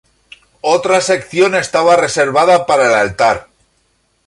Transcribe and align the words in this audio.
Otra 0.63 0.99
sección 0.99 1.53
estaba 1.53 1.95
reservada 1.95 2.65
para 2.65 2.87
el 2.87 2.95
altar. 2.95 3.49